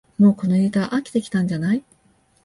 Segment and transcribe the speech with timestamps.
[0.17, 1.83] もうこのネタ飽きてきたんじゃない